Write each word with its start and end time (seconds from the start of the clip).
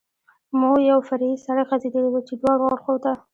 مو 0.59 0.69
یو 0.91 0.99
فرعي 1.07 1.33
سړک 1.45 1.67
غځېدلی 1.71 2.09
و، 2.11 2.15
چې 2.27 2.33
دواړو 2.39 2.63
اړخو 2.71 2.95
ته. 3.03 3.11